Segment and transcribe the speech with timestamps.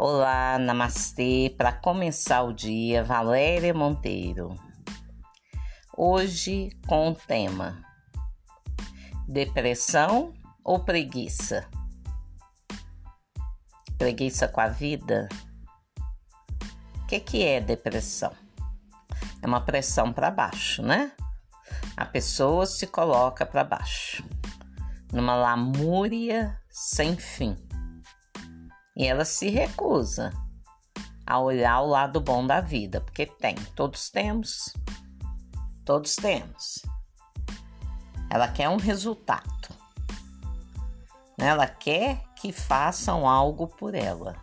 [0.00, 1.52] Olá, namastê.
[1.58, 4.54] Para começar o dia, Valéria Monteiro.
[5.96, 7.82] Hoje com o tema:
[9.26, 11.68] depressão ou preguiça?
[13.98, 15.28] Preguiça com a vida?
[17.02, 18.32] O que, que é depressão?
[19.42, 21.10] É uma pressão para baixo, né?
[21.96, 24.24] A pessoa se coloca para baixo,
[25.12, 27.67] numa lamúria sem fim
[28.98, 30.32] e ela se recusa
[31.24, 34.74] a olhar o lado bom da vida, porque tem, todos temos.
[35.84, 36.82] Todos temos.
[38.28, 39.68] Ela quer um resultado.
[41.38, 41.46] Né?
[41.46, 44.36] Ela quer que façam algo por ela.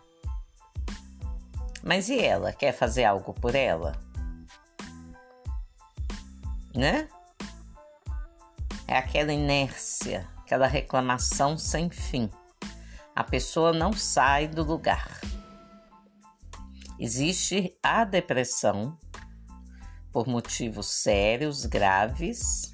[1.84, 2.54] Mas e ela?
[2.54, 4.00] Quer fazer algo por ela?
[6.74, 7.10] Né?
[8.88, 12.30] É aquela inércia, aquela reclamação sem fim
[13.16, 15.22] a pessoa não sai do lugar.
[17.00, 18.98] Existe a depressão
[20.12, 22.74] por motivos sérios, graves,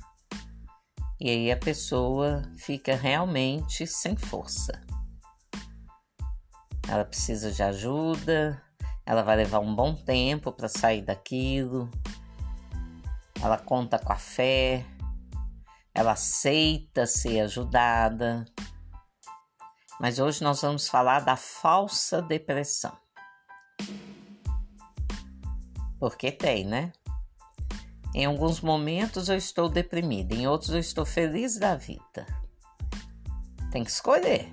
[1.20, 4.82] e aí a pessoa fica realmente sem força.
[6.88, 8.62] Ela precisa de ajuda,
[9.06, 11.90] ela vai levar um bom tempo para sair daquilo.
[13.40, 14.86] Ela conta com a fé,
[15.94, 18.46] ela aceita ser ajudada
[20.02, 22.98] mas hoje nós vamos falar da falsa depressão.
[26.00, 26.92] Porque tem, né?
[28.16, 32.26] Em alguns momentos eu estou deprimida, em outros eu estou feliz da vida.
[33.72, 34.52] Tem que escolher.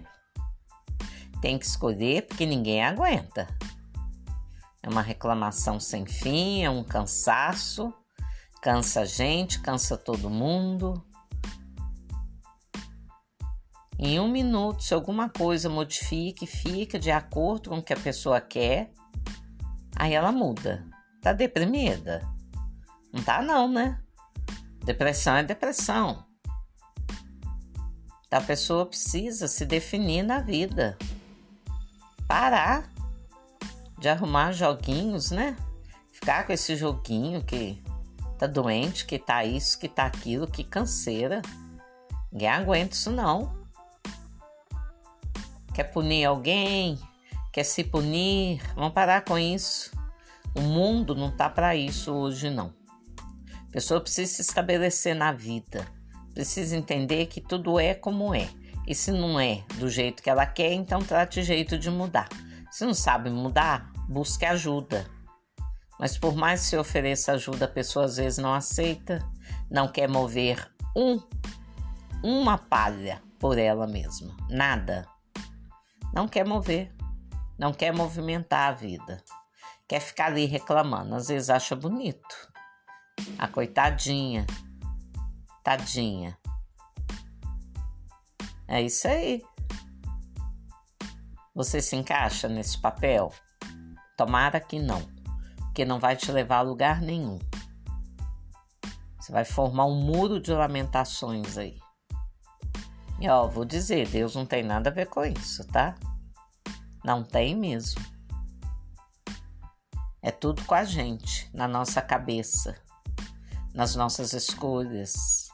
[1.40, 3.48] Tem que escolher porque ninguém aguenta.
[4.82, 7.90] É uma reclamação sem fim, é um cansaço,
[8.60, 11.02] cansa a gente, cansa todo mundo.
[14.00, 17.98] Em um minuto, se alguma coisa modifica e fica de acordo com o que a
[17.98, 18.92] pessoa quer,
[19.96, 20.86] aí ela muda.
[21.20, 22.22] Tá deprimida?
[23.12, 24.00] Não tá não, né?
[24.84, 26.24] Depressão é depressão.
[28.30, 30.96] A pessoa precisa se definir na vida.
[32.28, 32.88] Parar
[33.98, 35.56] de arrumar joguinhos, né?
[36.12, 37.82] Ficar com esse joguinho que
[38.38, 41.42] tá doente, que tá isso, que tá aquilo, que canseira.
[42.30, 43.57] Ninguém aguenta isso não
[45.78, 46.98] quer punir alguém,
[47.52, 48.60] quer se punir.
[48.74, 49.92] Vamos parar com isso.
[50.52, 52.74] O mundo não tá para isso hoje, não.
[53.68, 55.86] A pessoa precisa se estabelecer na vida,
[56.34, 58.48] precisa entender que tudo é como é.
[58.88, 62.28] E se não é do jeito que ela quer, então trate jeito de mudar.
[62.72, 65.06] Se não sabe mudar, busque ajuda.
[66.00, 69.24] Mas por mais que se ofereça ajuda, a pessoa às vezes não aceita,
[69.70, 71.22] não quer mover um,
[72.20, 75.06] uma palha por ela mesma, nada.
[76.12, 76.94] Não quer mover,
[77.58, 79.22] não quer movimentar a vida,
[79.86, 81.14] quer ficar ali reclamando.
[81.14, 82.52] Às vezes acha bonito.
[83.38, 84.46] A coitadinha,
[85.62, 86.38] tadinha.
[88.66, 89.42] É isso aí.
[91.54, 93.32] Você se encaixa nesse papel?
[94.16, 95.02] Tomara que não,
[95.58, 97.38] porque não vai te levar a lugar nenhum.
[99.18, 101.78] Você vai formar um muro de lamentações aí.
[103.20, 105.96] E ó, vou dizer, Deus não tem nada a ver com isso, tá?
[107.04, 108.00] Não tem mesmo.
[110.22, 112.76] É tudo com a gente, na nossa cabeça,
[113.74, 115.48] nas nossas escolhas.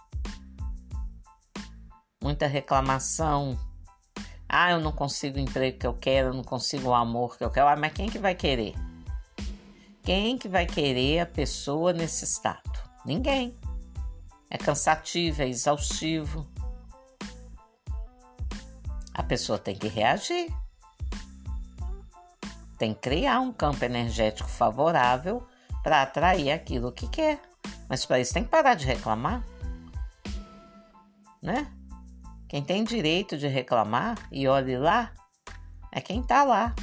[2.23, 3.59] Muita reclamação.
[4.49, 7.45] Ah, eu não consigo o emprego que eu quero, eu não consigo o amor que
[7.45, 7.69] eu quero.
[7.69, 8.75] Ah, mas quem que vai querer?
[10.03, 12.79] Quem que vai querer a pessoa nesse estado?
[13.07, 13.59] Ninguém.
[14.51, 16.47] É cansativo, é exaustivo.
[19.15, 20.53] A pessoa tem que reagir.
[22.77, 25.47] Tem que criar um campo energético favorável
[25.83, 27.41] para atrair aquilo que quer.
[27.89, 29.45] Mas para isso tem que parar de reclamar.
[31.41, 31.71] Né?
[32.49, 35.13] Quem tem direito de reclamar, e olhe lá,
[35.93, 36.75] é quem está lá,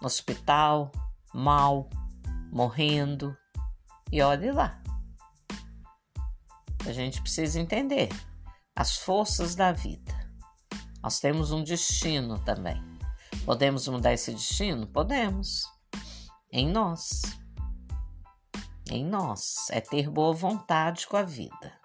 [0.00, 0.92] no hospital,
[1.32, 1.88] mal,
[2.52, 3.36] morrendo,
[4.12, 4.80] e olhe lá.
[6.86, 8.08] A gente precisa entender
[8.76, 10.13] as forças da vida.
[11.04, 12.82] Nós temos um destino também.
[13.44, 14.86] Podemos mudar esse destino?
[14.86, 15.64] Podemos.
[16.50, 17.20] Em nós.
[18.90, 19.66] Em nós.
[19.68, 21.78] É ter boa vontade com a vida.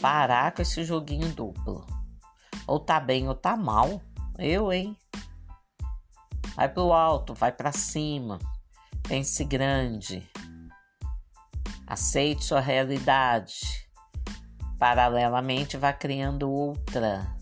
[0.00, 1.86] Parar com esse joguinho duplo.
[2.66, 4.00] Ou tá bem ou tá mal.
[4.38, 4.96] Eu, hein?
[6.54, 8.38] Vai pro alto, vai para cima.
[9.06, 10.26] Pense grande.
[11.86, 13.89] Aceite sua realidade
[14.80, 17.36] paralelamente vá criando outra.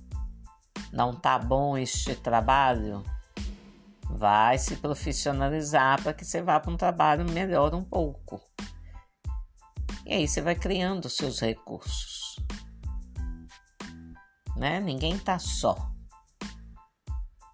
[0.92, 3.04] Não tá bom este trabalho?
[4.10, 8.40] Vai se profissionalizar para que você vá para um trabalho melhor um pouco.
[10.04, 12.34] E aí você vai criando seus recursos.
[14.56, 14.80] Né?
[14.80, 15.92] Ninguém está só.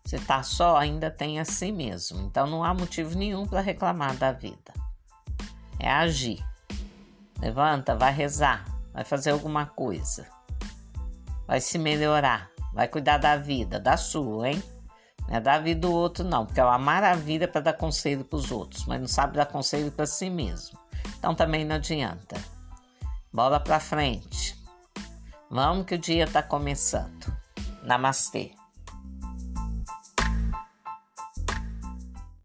[0.03, 2.23] Você está só, ainda tem a si mesmo.
[2.23, 4.73] Então não há motivo nenhum para reclamar da vida.
[5.79, 6.43] É agir.
[7.39, 10.27] Levanta, vai rezar, vai fazer alguma coisa.
[11.47, 14.63] Vai se melhorar, vai cuidar da vida, da sua, hein?
[15.29, 18.37] Não é da vida do outro, não, porque é uma maravilha para dar conselho para
[18.37, 20.79] os outros, mas não sabe dar conselho para si mesmo.
[21.19, 22.37] Então também não adianta.
[23.33, 24.57] Bola para frente.
[25.51, 27.35] Vamos que o dia está começando.
[27.83, 28.53] Namastê.